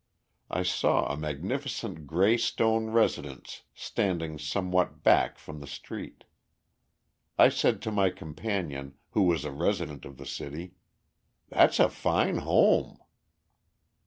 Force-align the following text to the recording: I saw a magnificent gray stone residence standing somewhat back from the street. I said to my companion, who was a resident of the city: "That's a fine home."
I 0.49 0.63
saw 0.63 1.05
a 1.05 1.15
magnificent 1.15 2.07
gray 2.07 2.35
stone 2.35 2.89
residence 2.89 3.65
standing 3.75 4.39
somewhat 4.39 5.03
back 5.03 5.37
from 5.37 5.59
the 5.59 5.67
street. 5.67 6.23
I 7.37 7.49
said 7.49 7.83
to 7.83 7.91
my 7.91 8.09
companion, 8.09 8.95
who 9.11 9.21
was 9.21 9.45
a 9.45 9.51
resident 9.51 10.03
of 10.05 10.17
the 10.17 10.25
city: 10.25 10.73
"That's 11.49 11.79
a 11.79 11.87
fine 11.87 12.37
home." 12.39 12.97